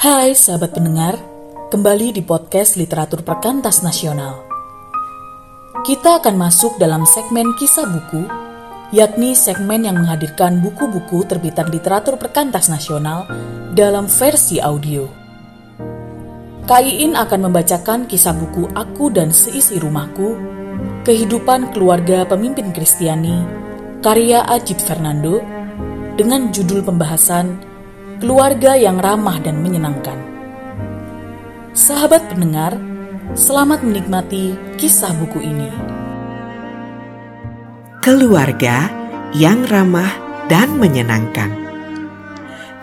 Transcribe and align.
Hai 0.00 0.32
sahabat 0.32 0.72
pendengar, 0.72 1.20
kembali 1.68 2.16
di 2.16 2.24
podcast 2.24 2.80
Literatur 2.80 3.20
Perkantas 3.20 3.84
Nasional. 3.84 4.48
Kita 5.84 6.24
akan 6.24 6.40
masuk 6.40 6.80
dalam 6.80 7.04
segmen 7.04 7.52
kisah 7.60 7.84
buku, 7.84 8.24
yakni 8.96 9.36
segmen 9.36 9.84
yang 9.84 10.00
menghadirkan 10.00 10.64
buku-buku 10.64 11.28
terbitan 11.28 11.68
literatur 11.68 12.16
perkantas 12.16 12.72
nasional 12.72 13.28
dalam 13.76 14.08
versi 14.08 14.56
audio. 14.56 15.04
Kaiin 16.64 17.12
akan 17.12 17.52
membacakan 17.52 18.08
kisah 18.08 18.32
buku 18.32 18.72
Aku 18.72 19.12
dan 19.12 19.36
Seisi 19.36 19.76
Rumahku, 19.76 20.32
Kehidupan 21.04 21.76
Keluarga 21.76 22.24
Pemimpin 22.24 22.72
Kristiani, 22.72 23.36
karya 24.00 24.48
Ajib 24.48 24.80
Fernando, 24.80 25.44
dengan 26.16 26.48
judul 26.48 26.80
pembahasan 26.80 27.69
Keluarga 28.20 28.76
yang 28.76 29.00
Ramah 29.00 29.40
dan 29.40 29.64
Menyenangkan. 29.64 30.20
Sahabat 31.72 32.28
pendengar, 32.28 32.76
selamat 33.32 33.80
menikmati 33.80 34.52
kisah 34.76 35.16
buku 35.16 35.40
ini. 35.40 35.72
Keluarga 38.04 38.92
yang 39.32 39.64
ramah 39.64 40.12
dan 40.52 40.76
menyenangkan. 40.76 41.48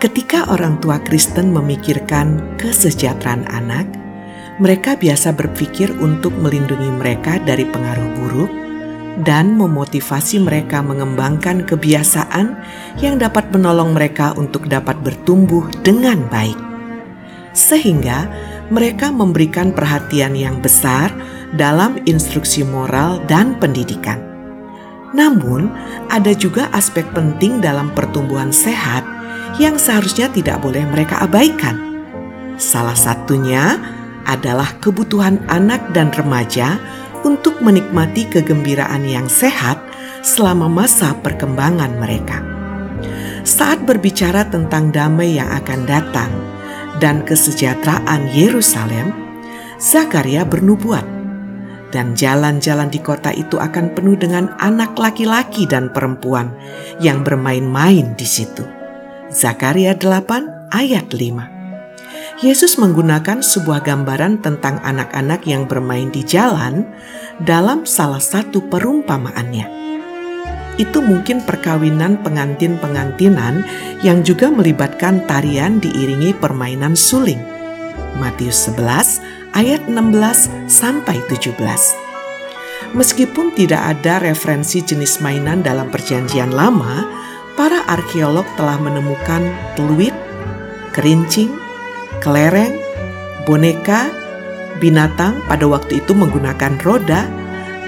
Ketika 0.02 0.50
orang 0.50 0.82
tua 0.82 0.98
Kristen 1.06 1.54
memikirkan 1.54 2.58
kesejahteraan 2.58 3.46
anak, 3.46 3.86
mereka 4.58 4.98
biasa 4.98 5.38
berpikir 5.38 5.94
untuk 6.02 6.34
melindungi 6.34 6.90
mereka 6.98 7.38
dari 7.38 7.62
pengaruh 7.62 8.10
buruk 8.18 8.50
dan 9.26 9.58
memotivasi 9.58 10.42
mereka 10.42 10.82
mengembangkan 10.84 11.66
kebiasaan 11.66 12.54
yang 13.02 13.18
dapat 13.18 13.50
menolong 13.50 13.94
mereka 13.94 14.34
untuk 14.38 14.70
dapat 14.70 14.98
bertumbuh 15.02 15.66
dengan 15.82 16.22
baik, 16.30 16.58
sehingga 17.54 18.30
mereka 18.68 19.08
memberikan 19.08 19.72
perhatian 19.72 20.36
yang 20.36 20.60
besar 20.60 21.10
dalam 21.56 21.96
instruksi 22.04 22.62
moral 22.62 23.18
dan 23.24 23.56
pendidikan. 23.56 24.20
Namun, 25.16 25.72
ada 26.12 26.36
juga 26.36 26.68
aspek 26.76 27.08
penting 27.16 27.64
dalam 27.64 27.88
pertumbuhan 27.96 28.52
sehat 28.52 29.00
yang 29.56 29.80
seharusnya 29.80 30.28
tidak 30.28 30.60
boleh 30.60 30.84
mereka 30.84 31.24
abaikan. 31.24 31.80
Salah 32.60 32.92
satunya 32.92 33.80
adalah 34.28 34.76
kebutuhan 34.84 35.40
anak 35.48 35.80
dan 35.96 36.12
remaja 36.12 36.76
untuk 37.24 37.58
menikmati 37.64 38.28
kegembiraan 38.30 39.02
yang 39.06 39.26
sehat 39.26 39.80
selama 40.22 40.70
masa 40.70 41.14
perkembangan 41.18 41.98
mereka. 41.98 42.38
Saat 43.46 43.86
berbicara 43.88 44.46
tentang 44.46 44.92
damai 44.92 45.40
yang 45.40 45.48
akan 45.48 45.88
datang 45.88 46.30
dan 46.98 47.24
kesejahteraan 47.24 48.28
Yerusalem, 48.34 49.14
Zakaria 49.78 50.42
bernubuat, 50.42 51.06
dan 51.94 52.12
jalan-jalan 52.12 52.92
di 52.92 53.00
kota 53.00 53.32
itu 53.32 53.56
akan 53.56 53.96
penuh 53.96 54.18
dengan 54.18 54.52
anak 54.60 54.98
laki-laki 54.98 55.64
dan 55.64 55.88
perempuan 55.88 56.52
yang 57.00 57.24
bermain-main 57.24 58.12
di 58.18 58.26
situ. 58.28 58.66
Zakaria 59.32 59.96
8 59.96 60.72
ayat 60.72 61.08
5 61.12 61.57
Yesus 62.38 62.78
menggunakan 62.78 63.42
sebuah 63.42 63.82
gambaran 63.82 64.46
tentang 64.46 64.78
anak-anak 64.86 65.42
yang 65.42 65.66
bermain 65.66 66.06
di 66.06 66.22
jalan 66.22 66.86
dalam 67.42 67.82
salah 67.82 68.22
satu 68.22 68.62
perumpamaannya. 68.70 69.66
Itu 70.78 71.02
mungkin 71.02 71.42
perkawinan 71.42 72.22
pengantin-pengantinan 72.22 73.66
yang 74.06 74.22
juga 74.22 74.54
melibatkan 74.54 75.26
tarian 75.26 75.82
diiringi 75.82 76.30
permainan 76.38 76.94
suling. 76.94 77.42
Matius 78.22 78.70
11 78.70 79.58
ayat 79.58 79.90
16 79.90 80.70
sampai 80.70 81.18
17. 81.26 81.58
Meskipun 82.94 83.50
tidak 83.58 83.98
ada 83.98 84.22
referensi 84.22 84.78
jenis 84.78 85.18
mainan 85.18 85.66
dalam 85.66 85.90
perjanjian 85.90 86.54
lama, 86.54 87.02
para 87.58 87.82
arkeolog 87.90 88.46
telah 88.54 88.78
menemukan 88.78 89.42
peluit, 89.74 90.14
kerincing, 90.94 91.67
kelereng, 92.20 92.76
boneka, 93.48 94.10
binatang 94.78 95.42
pada 95.46 95.66
waktu 95.66 96.02
itu 96.02 96.14
menggunakan 96.14 96.78
roda, 96.82 97.26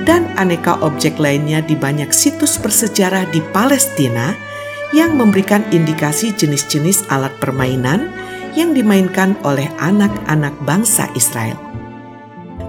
dan 0.08 0.24
aneka 0.40 0.80
objek 0.80 1.20
lainnya 1.20 1.60
di 1.60 1.76
banyak 1.76 2.08
situs 2.10 2.56
bersejarah 2.56 3.28
di 3.28 3.44
Palestina 3.52 4.32
yang 4.90 5.14
memberikan 5.14 5.62
indikasi 5.70 6.34
jenis-jenis 6.34 7.06
alat 7.12 7.30
permainan 7.38 8.10
yang 8.58 8.74
dimainkan 8.74 9.38
oleh 9.46 9.70
anak-anak 9.78 10.54
bangsa 10.66 11.06
Israel. 11.14 11.54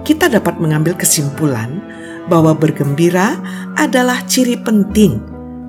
Kita 0.06 0.30
dapat 0.30 0.58
mengambil 0.62 0.94
kesimpulan 0.94 1.82
bahwa 2.30 2.54
bergembira 2.54 3.38
adalah 3.74 4.22
ciri 4.30 4.54
penting 4.58 5.18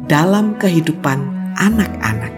dalam 0.05 0.53
kehidupan 0.61 1.17
anak-anak. 1.57 2.33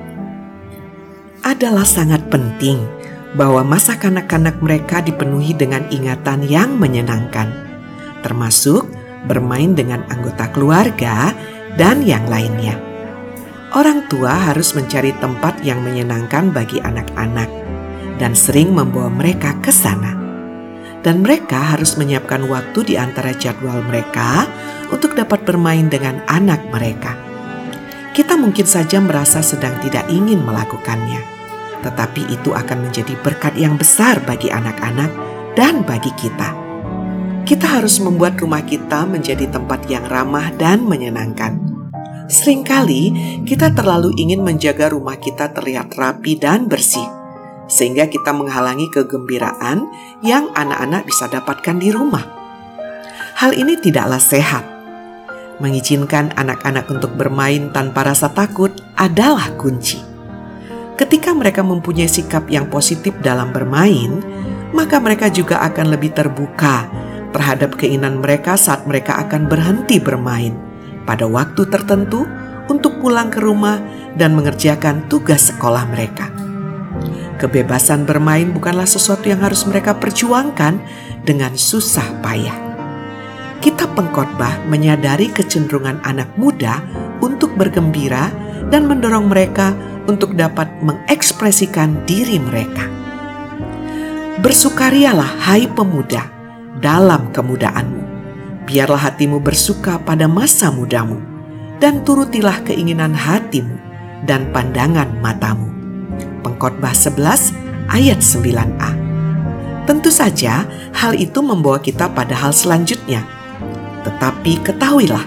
Adalah 1.43 1.85
sangat 1.85 2.23
penting 2.31 2.94
bahwa 3.35 3.68
masa 3.68 4.00
kanak-kanak 4.00 4.63
mereka 4.63 5.03
dipenuhi 5.03 5.51
dengan 5.51 5.84
ingatan 5.91 6.47
yang 6.47 6.79
menyenangkan, 6.79 7.51
termasuk 8.23 8.88
bermain 9.28 9.75
dengan 9.75 10.07
anggota 10.07 10.47
keluarga 10.56 11.35
dan 11.75 12.00
yang 12.07 12.23
lainnya. 12.31 12.79
Orang 13.75 14.07
tua 14.07 14.31
harus 14.31 14.72
mencari 14.72 15.12
tempat 15.19 15.59
yang 15.68 15.84
menyenangkan 15.84 16.56
bagi 16.56 16.79
anak-anak 16.79 17.51
dan 18.16 18.31
sering 18.31 18.72
membawa 18.72 19.12
mereka 19.12 19.52
ke 19.59 19.69
sana. 19.69 20.16
Dan 21.03 21.22
mereka 21.22 21.78
harus 21.78 22.02
menyiapkan 22.02 22.50
waktu 22.50 22.81
di 22.81 22.96
antara 22.97 23.29
jadwal 23.38 23.78
mereka 23.85 24.50
untuk 24.90 25.13
dapat 25.13 25.46
bermain 25.46 25.85
dengan 25.85 26.23
anak 26.25 26.66
mereka. 26.73 27.13
Kita 28.16 28.34
mungkin 28.40 28.66
saja 28.66 28.97
merasa 29.03 29.46
sedang 29.46 29.78
tidak 29.85 30.09
ingin 30.09 30.41
melakukannya 30.41 31.34
tetapi 31.85 32.34
itu 32.34 32.50
akan 32.50 32.90
menjadi 32.90 33.13
berkat 33.22 33.53
yang 33.53 33.78
besar 33.78 34.18
bagi 34.25 34.50
anak-anak 34.50 35.13
dan 35.53 35.85
bagi 35.85 36.09
kita. 36.18 36.57
Kita 37.46 37.78
harus 37.78 38.01
membuat 38.01 38.41
rumah 38.41 38.66
kita 38.66 39.06
menjadi 39.06 39.46
tempat 39.53 39.85
yang 39.85 40.01
ramah 40.09 40.50
dan 40.57 40.81
menyenangkan. 40.81 41.62
Seringkali 42.25 43.13
kita 43.46 43.69
terlalu 43.78 44.18
ingin 44.18 44.41
menjaga 44.41 44.90
rumah 44.90 45.13
kita 45.22 45.53
terlihat 45.53 45.94
rapi 45.94 46.41
dan 46.41 46.66
bersih, 46.66 47.06
sehingga 47.69 48.09
kita 48.09 48.34
menghalangi 48.34 48.90
kegembiraan 48.90 49.85
yang 50.25 50.50
anak-anak 50.57 51.06
bisa 51.06 51.29
dapatkan 51.29 51.78
di 51.78 51.94
rumah. 51.94 52.25
Hal 53.38 53.53
ini 53.53 53.78
tidaklah 53.78 54.17
sehat. 54.17 54.66
Mengizinkan 55.62 56.34
anak-anak 56.34 56.90
untuk 56.90 57.13
bermain 57.13 57.69
tanpa 57.69 58.09
rasa 58.09 58.34
takut 58.34 58.73
adalah 58.97 59.53
kunci. 59.53 60.15
Ketika 60.95 61.35
mereka 61.35 61.59
mempunyai 61.59 62.07
sikap 62.07 62.47
yang 62.47 62.72
positif 62.72 63.11
dalam 63.19 63.51
bermain, 63.51 64.23
maka 64.72 64.95
mereka 65.03 65.28
juga 65.28 65.59
akan 65.59 65.91
lebih 65.91 66.16
terbuka 66.16 66.88
terhadap 67.35 67.75
keinginan 67.75 68.23
mereka 68.23 68.56
saat 68.56 68.88
mereka 68.88 69.19
akan 69.28 69.51
berhenti 69.51 70.00
bermain 70.00 70.55
pada 71.03 71.28
waktu 71.28 71.67
tertentu 71.67 72.23
untuk 72.72 73.03
pulang 73.03 73.28
ke 73.28 73.44
rumah 73.44 73.75
dan 74.16 74.39
mengerjakan 74.39 75.03
tugas 75.11 75.51
sekolah 75.51 75.84
mereka. 75.91 76.31
Kebebasan 77.35 78.07
bermain 78.07 78.47
bukanlah 78.55 78.88
sesuatu 78.88 79.28
yang 79.28 79.44
harus 79.44 79.67
mereka 79.67 80.00
perjuangkan 80.00 80.79
dengan 81.28 81.59
susah 81.59 82.23
payah. 82.23 82.55
Kita 83.59 83.91
pengkhotbah 83.91 84.63
menyadari 84.72 85.28
kecenderungan 85.28 86.00
anak 86.07 86.31
muda 86.39 86.79
untuk 87.19 87.51
bergembira 87.59 88.31
dan 88.69 88.89
mendorong 88.89 89.29
mereka 89.29 89.73
untuk 90.05 90.38
dapat 90.38 90.69
mengekspresikan 90.81 92.05
diri 92.05 92.38
mereka. 92.38 92.85
Bersukarialah, 94.41 95.47
hai 95.47 95.66
pemuda, 95.72 96.28
dalam 96.78 97.31
kemudaanmu. 97.34 98.03
Biarlah 98.66 99.09
hatimu 99.09 99.41
bersuka 99.41 100.02
pada 100.02 100.25
masa 100.25 100.69
mudamu, 100.73 101.22
dan 101.79 102.02
turutilah 102.05 102.66
keinginan 102.66 103.13
hatimu 103.13 103.78
dan 104.25 104.49
pandangan 104.49 105.09
matamu. 105.22 105.69
Pengkhotbah 106.41 106.93
11 106.93 107.53
ayat 107.90 108.19
9a. 108.22 108.91
Tentu 109.85 110.09
saja 110.09 110.66
hal 110.97 111.13
itu 111.13 111.46
membawa 111.46 111.78
kita 111.78 112.09
pada 112.09 112.34
hal 112.34 112.49
selanjutnya. 112.49 113.22
Tetapi 114.01 114.66
ketahuilah 114.66 115.25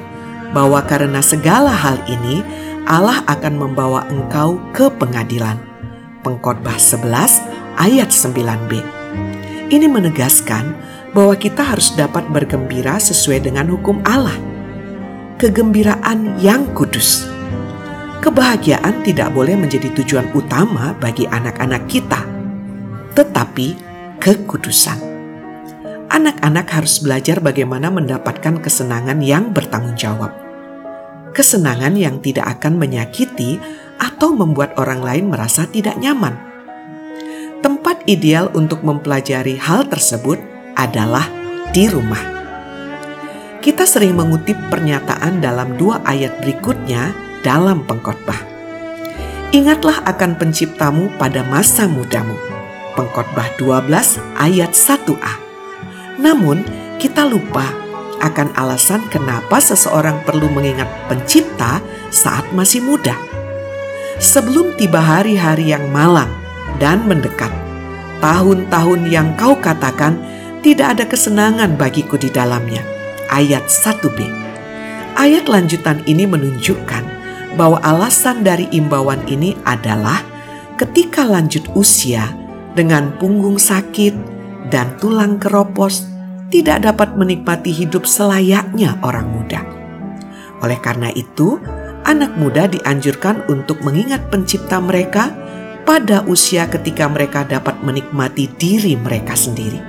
bahwa 0.51 0.83
karena 0.83 1.23
segala 1.23 1.71
hal 1.71 1.99
ini 2.11 2.43
Allah 2.89 3.21
akan 3.29 3.61
membawa 3.61 4.09
engkau 4.09 4.57
ke 4.73 4.89
pengadilan. 4.89 5.61
Pengkhotbah 6.25 6.81
11 6.81 7.05
ayat 7.77 8.09
9b. 8.09 8.81
Ini 9.69 9.85
menegaskan 9.93 10.73
bahwa 11.13 11.37
kita 11.37 11.61
harus 11.61 11.93
dapat 11.93 12.25
bergembira 12.33 12.97
sesuai 12.97 13.45
dengan 13.45 13.69
hukum 13.69 14.01
Allah. 14.09 14.33
Kegembiraan 15.37 16.41
yang 16.41 16.65
kudus. 16.73 17.29
Kebahagiaan 18.25 19.05
tidak 19.05 19.37
boleh 19.37 19.61
menjadi 19.61 19.93
tujuan 19.93 20.33
utama 20.33 20.97
bagi 20.97 21.29
anak-anak 21.29 21.85
kita. 21.93 22.25
tetapi 23.19 23.75
kekudusan. 24.23 24.95
Anak-anak 26.07 26.71
harus 26.71 27.03
belajar 27.03 27.43
bagaimana 27.43 27.91
mendapatkan 27.91 28.63
kesenangan 28.63 29.19
yang 29.19 29.51
bertanggung 29.51 29.99
jawab. 29.99 30.48
Kesenangan 31.39 31.95
yang 31.95 32.19
tidak 32.19 32.59
akan 32.59 32.83
menyakiti 32.83 33.63
atau 33.95 34.35
membuat 34.35 34.75
orang 34.75 35.07
lain 35.07 35.31
merasa 35.31 35.71
tidak 35.71 35.95
nyaman. 36.03 36.35
Tempat 37.63 38.11
ideal 38.11 38.51
untuk 38.59 38.83
mempelajari 38.83 39.55
hal 39.55 39.87
tersebut 39.87 40.43
adalah 40.75 41.31
di 41.71 41.87
rumah. 41.87 42.19
Kita 43.63 43.87
sering 43.87 44.19
mengutip 44.19 44.59
pernyataan 44.67 45.39
dalam 45.39 45.79
dua 45.79 46.03
ayat 46.03 46.43
berikutnya 46.43 47.15
dalam 47.47 47.87
pengkhotbah. 47.87 48.43
Ingatlah 49.55 50.11
akan 50.11 50.43
penciptamu 50.43 51.07
pada 51.23 51.47
masa 51.47 51.87
mudamu. 51.87 52.35
Pengkhotbah 52.99 53.55
12 53.63 53.87
ayat 54.43 54.75
1a. 54.75 55.35
Namun, 56.19 56.67
kita 56.99 57.23
lupa 57.31 57.88
akan 58.19 58.55
alasan 58.59 59.07
kenapa 59.09 59.63
seseorang 59.63 60.23
perlu 60.27 60.51
mengingat 60.51 60.87
pencipta 61.07 61.83
saat 62.11 62.47
masih 62.55 62.83
muda. 62.83 63.15
Sebelum 64.19 64.75
tiba 64.75 64.99
hari-hari 64.99 65.71
yang 65.71 65.87
malam 65.95 66.27
dan 66.83 67.07
mendekat, 67.07 67.51
tahun-tahun 68.19 69.07
yang 69.07 69.35
kau 69.39 69.55
katakan 69.59 70.19
tidak 70.63 70.99
ada 70.99 71.05
kesenangan 71.07 71.79
bagiku 71.79 72.19
di 72.19 72.27
dalamnya. 72.29 72.83
Ayat 73.31 73.71
1b. 73.71 74.19
Ayat 75.15 75.47
lanjutan 75.47 76.03
ini 76.11 76.27
menunjukkan 76.27 77.05
bahwa 77.55 77.79
alasan 77.83 78.43
dari 78.43 78.67
imbauan 78.75 79.23
ini 79.31 79.55
adalah 79.63 80.23
ketika 80.79 81.27
lanjut 81.27 81.67
usia 81.75 82.27
dengan 82.75 83.11
punggung 83.19 83.59
sakit 83.59 84.15
dan 84.71 84.95
tulang 84.99 85.39
keropos 85.43 86.18
tidak 86.49 86.85
dapat 86.85 87.13
menikmati 87.17 87.73
hidup 87.73 88.09
selayaknya 88.09 88.97
orang 89.05 89.29
muda. 89.29 89.61
Oleh 90.65 90.81
karena 90.81 91.13
itu, 91.13 91.61
anak 92.09 92.35
muda 92.41 92.67
dianjurkan 92.67 93.45
untuk 93.53 93.85
mengingat 93.85 94.33
pencipta 94.33 94.81
mereka 94.81 95.31
pada 95.85 96.25
usia 96.25 96.69
ketika 96.69 97.09
mereka 97.09 97.45
dapat 97.45 97.77
menikmati 97.85 98.49
diri 98.57 98.97
mereka 98.97 99.37
sendiri. 99.37 99.81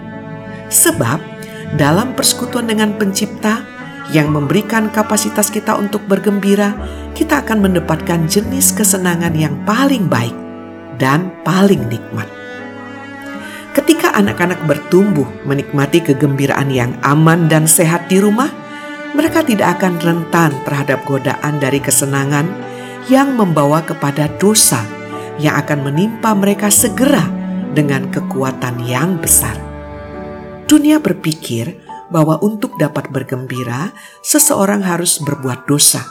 Sebab 0.70 1.20
dalam 1.76 2.14
persekutuan 2.14 2.68
dengan 2.68 2.96
pencipta 2.96 3.64
yang 4.16 4.30
memberikan 4.34 4.90
kapasitas 4.90 5.54
kita 5.54 5.78
untuk 5.78 6.04
bergembira, 6.06 6.76
kita 7.16 7.46
akan 7.46 7.66
mendapatkan 7.66 8.26
jenis 8.28 8.74
kesenangan 8.76 9.34
yang 9.34 9.56
paling 9.64 10.08
baik 10.12 10.34
dan 10.98 11.32
paling 11.48 11.82
nikmat. 11.88 12.39
Anak-anak 14.10 14.68
bertumbuh 14.68 15.28
menikmati 15.48 16.04
kegembiraan 16.04 16.68
yang 16.74 16.92
aman 17.06 17.48
dan 17.48 17.70
sehat 17.70 18.12
di 18.12 18.20
rumah, 18.20 18.52
mereka 19.16 19.42
tidak 19.46 19.80
akan 19.80 19.96
rentan 20.02 20.52
terhadap 20.68 21.02
godaan 21.08 21.58
dari 21.58 21.80
kesenangan 21.80 22.46
yang 23.08 23.34
membawa 23.40 23.82
kepada 23.82 24.28
dosa 24.38 24.84
yang 25.40 25.56
akan 25.56 25.88
menimpa 25.88 26.36
mereka 26.36 26.68
segera 26.68 27.24
dengan 27.72 28.12
kekuatan 28.12 28.84
yang 28.84 29.18
besar. 29.18 29.56
Dunia 30.68 31.00
berpikir 31.02 31.80
bahwa 32.12 32.38
untuk 32.44 32.76
dapat 32.78 33.08
bergembira, 33.10 33.94
seseorang 34.22 34.84
harus 34.84 35.18
berbuat 35.24 35.66
dosa. 35.66 36.04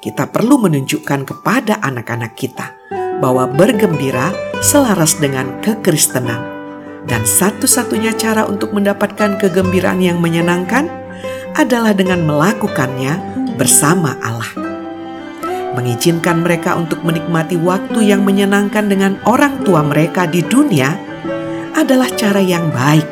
Kita 0.00 0.28
perlu 0.28 0.60
menunjukkan 0.60 1.24
kepada 1.24 1.80
anak-anak 1.80 2.36
kita 2.36 2.76
bahwa 3.18 3.48
bergembira 3.48 4.32
selaras 4.60 5.16
dengan 5.16 5.60
kekristenan. 5.64 6.53
Dan 7.04 7.22
satu-satunya 7.28 8.16
cara 8.16 8.48
untuk 8.48 8.72
mendapatkan 8.72 9.36
kegembiraan 9.36 10.00
yang 10.00 10.18
menyenangkan 10.18 10.88
adalah 11.54 11.92
dengan 11.94 12.24
melakukannya 12.24 13.20
bersama 13.54 14.16
Allah. 14.24 14.50
Mengizinkan 15.74 16.46
mereka 16.46 16.78
untuk 16.78 17.02
menikmati 17.02 17.58
waktu 17.58 18.14
yang 18.14 18.22
menyenangkan 18.22 18.86
dengan 18.86 19.18
orang 19.26 19.62
tua 19.66 19.82
mereka 19.82 20.24
di 20.24 20.40
dunia 20.42 20.94
adalah 21.74 22.06
cara 22.14 22.38
yang 22.38 22.70
baik 22.70 23.06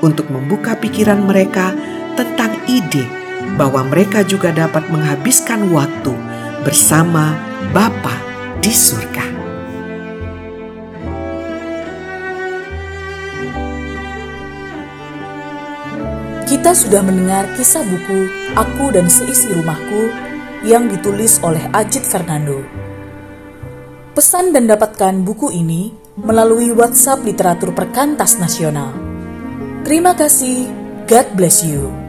untuk 0.00 0.32
membuka 0.32 0.76
pikiran 0.76 1.20
mereka 1.24 1.76
tentang 2.16 2.56
ide 2.66 3.04
bahwa 3.54 3.84
mereka 3.86 4.24
juga 4.24 4.50
dapat 4.50 4.88
menghabiskan 4.88 5.68
waktu 5.70 6.12
bersama 6.64 7.36
Bapa 7.70 8.16
di 8.64 8.72
surga. 8.72 9.25
Kita 16.46 16.78
sudah 16.78 17.02
mendengar 17.02 17.58
kisah 17.58 17.82
buku 17.82 18.30
Aku 18.54 18.94
dan 18.94 19.10
Seisi 19.10 19.50
Rumahku 19.50 20.14
yang 20.62 20.86
ditulis 20.86 21.42
oleh 21.42 21.58
Ajit 21.74 22.06
Fernando. 22.06 22.62
Pesan 24.14 24.54
dan 24.54 24.70
dapatkan 24.70 25.26
buku 25.26 25.50
ini 25.50 25.90
melalui 26.14 26.70
WhatsApp 26.70 27.26
Literatur 27.26 27.74
Perkantas 27.74 28.38
Nasional. 28.38 28.94
Terima 29.82 30.14
kasih. 30.14 30.70
God 31.10 31.26
bless 31.34 31.66
you. 31.66 32.05